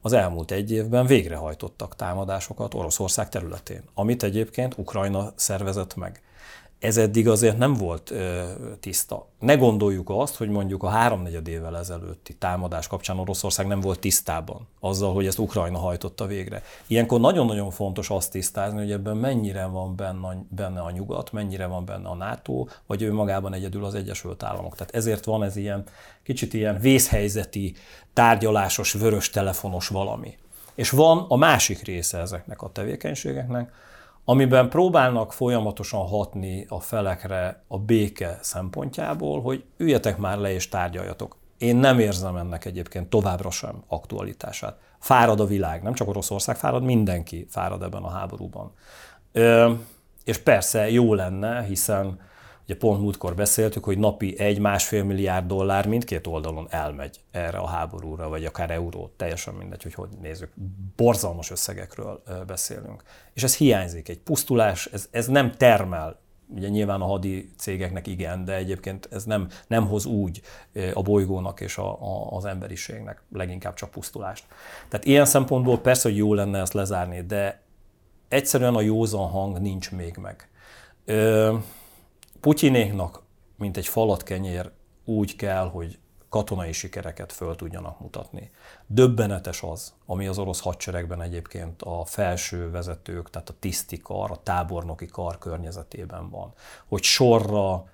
[0.00, 6.22] az elmúlt egy évben végrehajtottak támadásokat Oroszország területén, amit egyébként Ukrajna szervezett meg
[6.80, 8.42] ez eddig azért nem volt ö,
[8.80, 9.26] tiszta.
[9.38, 14.68] Ne gondoljuk azt, hogy mondjuk a háromnegyed évvel ezelőtti támadás kapcsán Oroszország nem volt tisztában
[14.80, 16.62] azzal, hogy ezt Ukrajna hajtotta végre.
[16.86, 21.84] Ilyenkor nagyon-nagyon fontos azt tisztázni, hogy ebben mennyire van benne, benne a nyugat, mennyire van
[21.84, 24.76] benne a NATO, vagy ő magában egyedül az Egyesült Államok.
[24.76, 25.84] Tehát ezért van ez ilyen
[26.22, 27.74] kicsit ilyen vészhelyzeti,
[28.12, 30.36] tárgyalásos, vörös telefonos valami.
[30.74, 33.72] És van a másik része ezeknek a tevékenységeknek,
[34.30, 41.36] amiben próbálnak folyamatosan hatni a felekre a béke szempontjából, hogy üljetek már le és tárgyaljatok.
[41.58, 44.78] Én nem érzem ennek egyébként továbbra sem aktualitását.
[44.98, 48.72] Fárad a világ, nem csak Oroszország fárad, mindenki fárad ebben a háborúban.
[49.32, 49.72] Ö,
[50.24, 52.20] és persze jó lenne, hiszen
[52.70, 58.28] Ugye pont múltkor beszéltük, hogy napi egy-másfél milliárd dollár mindkét oldalon elmegy erre a háborúra,
[58.28, 60.52] vagy akár euró, teljesen mindegy, hogy hogy nézzük.
[60.96, 63.02] Borzalmas összegekről beszélünk.
[63.34, 68.44] És ez hiányzik, egy pusztulás, ez, ez nem termel ugye nyilván a hadi cégeknek igen,
[68.44, 70.40] de egyébként ez nem, nem hoz úgy
[70.94, 74.44] a bolygónak és a, a, az emberiségnek leginkább csak pusztulást.
[74.88, 77.62] Tehát ilyen szempontból persze, hogy jó lenne ezt lezárni, de
[78.28, 80.48] egyszerűen a józan hang nincs még meg.
[81.04, 81.56] Ö,
[82.40, 83.22] Putyinéknak,
[83.56, 84.70] mint egy falat kenyér,
[85.04, 85.98] úgy kell, hogy
[86.28, 88.50] katonai sikereket föl tudjanak mutatni.
[88.86, 94.42] Döbbenetes az, ami az orosz hadseregben egyébként a felső vezetők, tehát a tiszti kar, a
[94.42, 96.52] tábornoki kar környezetében van.
[96.88, 97.84] Hogy sorra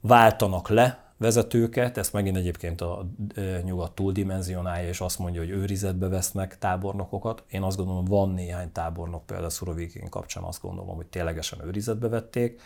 [0.00, 3.06] váltanak le vezetőket, ezt megint egyébként a
[3.62, 7.42] nyugat túldimenzionálja, és azt mondja, hogy őrizetbe vesznek tábornokokat.
[7.48, 12.60] Én azt gondolom, van néhány tábornok, például Szurovikin kapcsán azt gondolom, hogy ténylegesen őrizetbe vették.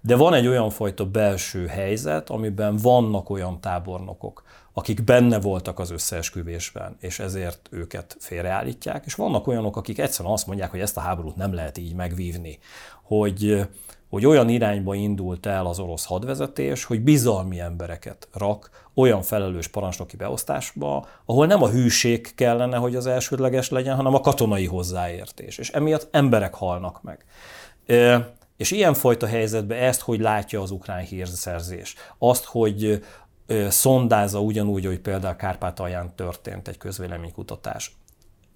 [0.00, 4.42] De van egy olyan fajta belső helyzet, amiben vannak olyan tábornokok,
[4.72, 10.46] akik benne voltak az összeesküvésben, és ezért őket félreállítják, és vannak olyanok, akik egyszerűen azt
[10.46, 12.58] mondják, hogy ezt a háborút nem lehet így megvívni,
[13.02, 13.66] hogy
[14.16, 20.16] hogy olyan irányba indult el az orosz hadvezetés, hogy bizalmi embereket rak olyan felelős parancsnoki
[20.16, 25.58] beosztásba, ahol nem a hűség kellene, hogy az elsődleges legyen, hanem a katonai hozzáértés.
[25.58, 27.24] És emiatt emberek halnak meg.
[28.56, 33.04] És ilyenfajta helyzetben ezt, hogy látja az ukrán hírszerzés, azt, hogy
[33.68, 37.96] szondázza ugyanúgy, hogy például Kárpátalján történt egy közvéleménykutatás,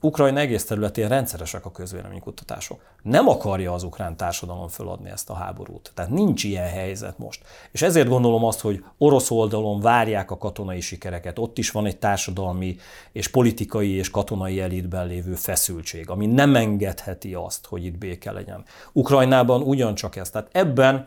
[0.02, 2.80] Ukrajna egész területén rendszeresek a közvéleménykutatások.
[3.02, 5.92] Nem akarja az ukrán társadalom föladni ezt a háborút.
[5.94, 7.42] Tehát nincs ilyen helyzet most.
[7.72, 11.38] És ezért gondolom azt, hogy orosz oldalon várják a katonai sikereket.
[11.38, 12.76] Ott is van egy társadalmi
[13.12, 18.64] és politikai és katonai elitben lévő feszültség, ami nem engedheti azt, hogy itt béke legyen.
[18.92, 20.30] Ukrajnában ugyancsak ez.
[20.30, 21.06] Tehát ebben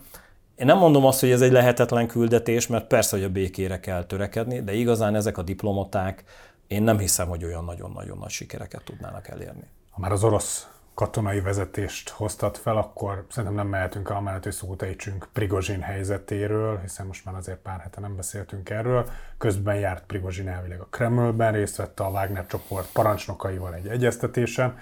[0.56, 4.04] én nem mondom azt, hogy ez egy lehetetlen küldetés, mert persze, hogy a békére kell
[4.04, 6.24] törekedni, de igazán ezek a diplomaták
[6.68, 9.68] én nem hiszem, hogy olyan nagyon-nagyon nagy sikereket tudnának elérni.
[9.90, 14.52] Ha már az orosz katonai vezetést hoztat fel, akkor szerintem nem mehetünk el amellett, hogy
[14.52, 19.10] szót ejtsünk Prigozsin helyzetéről, hiszen most már azért pár hete nem beszéltünk erről.
[19.38, 24.78] Közben járt Prigozsin elvileg a Kremlben, részt vett a Wagner csoport parancsnokaival egy egyeztetésen.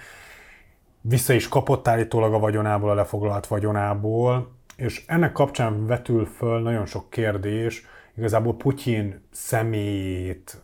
[1.02, 6.86] Vissza is kapott állítólag a vagyonából, a lefoglalt vagyonából, és ennek kapcsán vetül föl nagyon
[6.86, 7.86] sok kérdés,
[8.18, 10.62] igazából Putyin személyét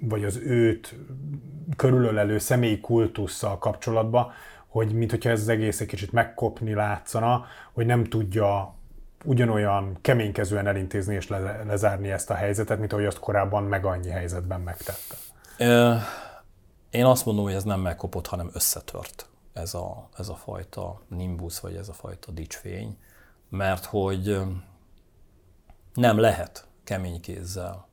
[0.00, 0.94] vagy az őt
[1.76, 4.32] körülölelő személyi kultusszal kapcsolatban,
[4.66, 8.74] hogy mint hogyha ez az egész egy kicsit megkopni látszana, hogy nem tudja
[9.24, 14.08] ugyanolyan keménykezően elintézni és le, lezárni ezt a helyzetet, mint ahogy azt korábban meg annyi
[14.08, 15.16] helyzetben megtette.
[16.90, 21.60] Én azt mondom, hogy ez nem megkopott, hanem összetört ez a, ez a fajta nimbus,
[21.60, 22.98] vagy ez a fajta dicsfény,
[23.48, 24.40] mert hogy
[25.94, 27.88] nem lehet kemény kézzel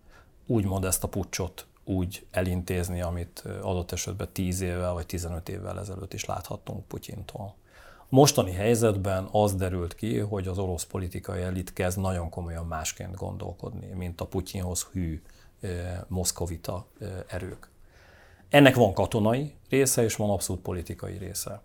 [0.46, 6.14] úgymond ezt a pucsot úgy elintézni, amit adott esetben 10 évvel vagy 15 évvel ezelőtt
[6.14, 7.56] is láthattunk Putyintól.
[8.10, 13.88] Mostani helyzetben az derült ki, hogy az orosz politikai elit kezd nagyon komolyan másként gondolkodni,
[13.94, 15.22] mint a Putyinhoz hű
[16.08, 16.88] moszkovita
[17.28, 17.70] erők.
[18.50, 21.62] Ennek van katonai része, és van abszolút politikai része.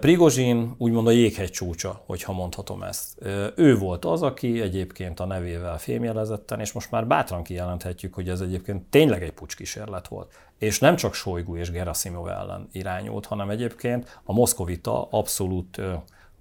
[0.00, 3.26] Prigozsin úgymond a jéghegy csúcsa, hogyha mondhatom ezt.
[3.56, 8.40] Ő volt az, aki egyébként a nevével fémjelezetten, és most már bátran kijelenthetjük, hogy ez
[8.40, 10.32] egyébként tényleg egy pucskísérlet volt.
[10.58, 15.80] És nem csak Sojgu és Gerasimov ellen irányult, hanem egyébként a moszkovita abszolút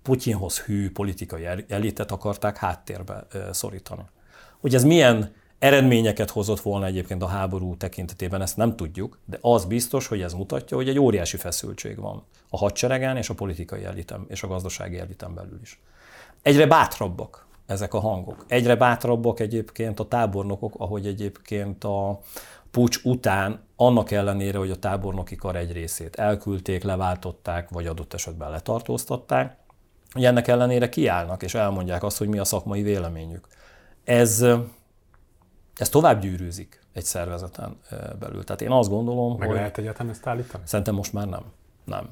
[0.02, 4.04] Putyinhoz hű politikai elitet akarták háttérbe szorítani.
[4.60, 9.66] Hogy ez milyen eredményeket hozott volna egyébként a háború tekintetében, ezt nem tudjuk, de az
[9.66, 14.26] biztos, hogy ez mutatja, hogy egy óriási feszültség van a hadseregen és a politikai elitem
[14.28, 15.82] és a gazdasági elitem belül is.
[16.42, 18.46] Egyre bátrabbak ezek a hangok.
[18.48, 22.20] Egyre bátrabbak egyébként a tábornokok, ahogy egyébként a
[22.72, 28.50] pucs után, annak ellenére, hogy a tábornoki kar egy részét elküldték, leváltották, vagy adott esetben
[28.50, 29.58] letartóztatták,
[30.12, 33.48] hogy ennek ellenére kiállnak és elmondják azt, hogy mi a szakmai véleményük.
[34.04, 34.46] Ez
[35.76, 37.78] ez tovább gyűrűzik egy szervezeten
[38.20, 38.44] belül.
[38.44, 39.58] Tehát én azt gondolom, Meg hogy...
[39.58, 40.64] lehet egyáltalán ezt állítani?
[40.66, 41.44] Szerintem most már nem.
[41.84, 42.10] Nem.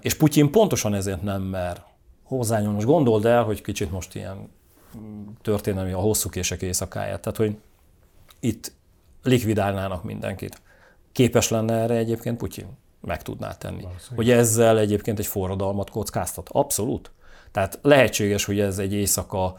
[0.00, 1.84] És Putyin pontosan ezért nem mer
[2.22, 2.74] hozzányúlni.
[2.74, 4.48] Most gondold el, hogy kicsit most ilyen
[4.98, 7.20] mm, történelmi a hosszú kések éjszakáját.
[7.20, 7.56] Tehát, hogy
[8.40, 8.72] itt
[9.22, 10.60] likvidálnának mindenkit.
[11.12, 12.66] Képes lenne erre egyébként Putyin?
[13.00, 13.86] Meg tudná tenni.
[14.14, 16.48] Hogy ezzel egyébként egy forradalmat kockáztat?
[16.52, 17.10] Abszolút.
[17.50, 19.56] Tehát lehetséges, hogy ez egy éjszaka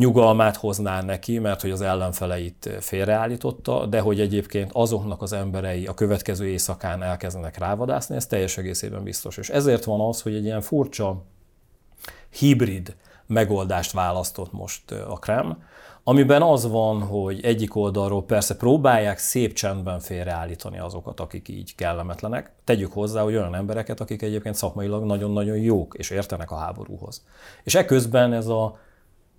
[0.00, 5.94] nyugalmát hozná neki, mert hogy az ellenfeleit félreállította, de hogy egyébként azoknak az emberei a
[5.94, 9.36] következő éjszakán elkezdenek rávadászni, ez teljes egészében biztos.
[9.36, 11.24] És ezért van az, hogy egy ilyen furcsa
[12.30, 15.62] hibrid megoldást választott most a Krem,
[16.04, 22.52] amiben az van, hogy egyik oldalról persze próbálják szép csendben félreállítani azokat, akik így kellemetlenek.
[22.64, 27.24] Tegyük hozzá, hogy olyan embereket, akik egyébként szakmailag nagyon-nagyon jók és értenek a háborúhoz.
[27.62, 28.78] És eközben ez a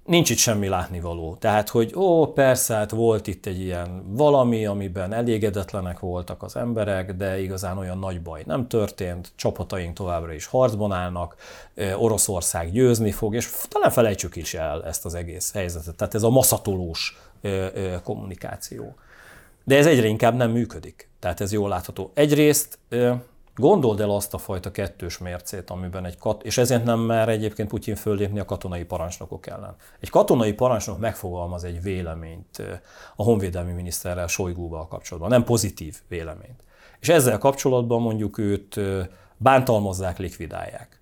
[0.06, 1.36] nincs itt semmi látnivaló.
[1.40, 7.14] Tehát, hogy ó, persze, hát volt itt egy ilyen valami, amiben elégedetlenek voltak az emberek,
[7.14, 11.36] de igazán olyan nagy baj nem történt, csapataink továbbra is harcban állnak,
[11.96, 15.96] Oroszország győzni fog, és talán felejtsük is el ezt az egész helyzetet.
[15.96, 17.18] Tehát ez a maszatolós
[18.04, 18.96] kommunikáció.
[19.64, 21.10] De ez egyre inkább nem működik.
[21.20, 22.12] Tehát ez jól látható.
[22.14, 22.80] Egyrészt
[23.62, 27.70] Gondold el azt a fajta kettős mércét, amiben egy kat, és ezért nem mer egyébként
[27.70, 29.76] Putyin föllépni a katonai parancsnokok ellen.
[30.00, 32.62] Egy katonai parancsnok megfogalmaz egy véleményt
[33.16, 36.64] a honvédelmi miniszterrel, Sojgúval kapcsolatban, nem pozitív véleményt.
[37.00, 38.80] És ezzel kapcsolatban mondjuk őt
[39.38, 41.01] bántalmazzák, likvidálják.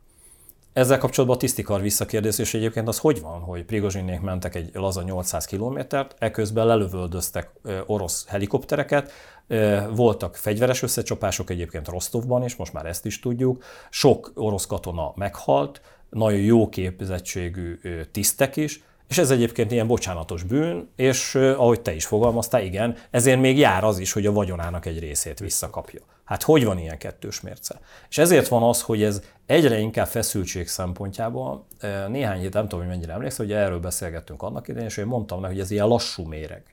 [0.80, 5.02] Ezzel kapcsolatban a tisztikar visszakérdés, és egyébként az hogy van, hogy Prigozsinék mentek egy laza
[5.02, 7.52] 800 kilométert, eközben lelövöldöztek
[7.86, 9.12] orosz helikoptereket,
[9.94, 13.63] voltak fegyveres összecsapások egyébként Rostovban is, most már ezt is tudjuk.
[13.89, 17.80] Sok orosz katona meghalt, nagyon jó képzettségű
[18.12, 23.39] tisztek is, és ez egyébként ilyen bocsánatos bűn, és ahogy te is fogalmaztál, igen, ezért
[23.39, 26.02] még jár az is, hogy a vagyonának egy részét visszakapja.
[26.30, 27.80] Hát hogy van ilyen kettős mérce?
[28.10, 31.65] És ezért van az, hogy ez egyre inkább feszültség szempontjából,
[32.08, 35.39] néhány hét, nem tudom, hogy mennyire emlékszel, hogy erről beszélgettünk annak idején, és én mondtam
[35.39, 36.63] neki, hogy ez ilyen lassú méreg.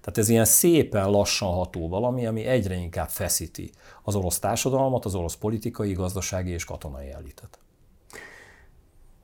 [0.00, 3.70] Tehát ez ilyen szépen lassan ható valami, ami egyre inkább feszíti
[4.02, 7.58] az orosz társadalmat, az orosz politikai, gazdasági és katonai elitet.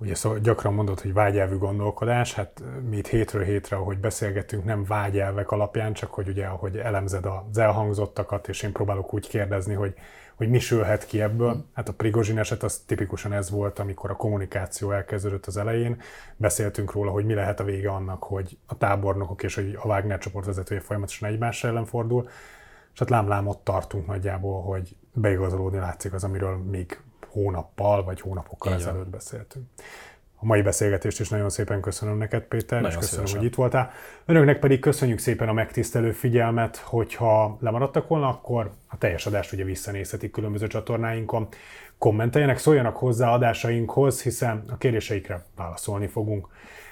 [0.00, 4.84] Ugye szóval gyakran mondod, hogy vágyelvű gondolkodás, hát mi itt hétről hétre, ahogy beszélgetünk, nem
[4.84, 9.94] vágyelvek alapján, csak hogy ugye, ahogy elemzed az elhangzottakat, és én próbálok úgy kérdezni, hogy
[10.40, 11.64] hogy mi sülhet ki ebből.
[11.74, 16.00] Hát a Prigozsin eset az tipikusan ez volt, amikor a kommunikáció elkezdődött az elején.
[16.37, 20.46] Beszéltünk róla, hogy mi lehet a vége annak, hogy a tábornokok és a Wagner csoport
[20.46, 22.29] vezetője folyamatosan egymás ellen fordul.
[22.92, 27.00] És hát lámlám ott tartunk nagyjából, hogy beigazolódni látszik az, amiről még
[27.31, 28.88] hónappal vagy hónapokkal Igen.
[28.88, 29.66] ezelőtt beszéltünk.
[30.42, 33.38] A mai beszélgetést is nagyon szépen köszönöm neked, Péter, nagyon és köszönöm, szívesen.
[33.38, 33.90] hogy itt voltál.
[34.24, 39.64] Önöknek pedig köszönjük szépen a megtisztelő figyelmet, hogyha lemaradtak volna, akkor a teljes adást ugye
[39.64, 41.48] visszanézhetik különböző csatornáinkon.
[41.98, 46.48] Kommenteljenek, szóljanak hozzá adásainkhoz, hiszen a kérdéseikre válaszolni fogunk.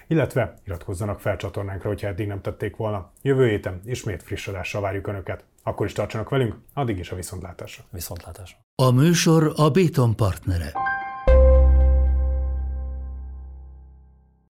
[0.06, 3.10] Illetve iratkozzanak fel csatornánkra, hogyha eddig nem tették volna.
[3.22, 5.44] Jövő héten ismét friss adással várjuk Önöket.
[5.68, 7.84] Akkor is tartsanak velünk, addig is a viszontlátásra.
[7.90, 8.58] Viszontlátásra.
[8.82, 10.72] A műsor a Béton partnere.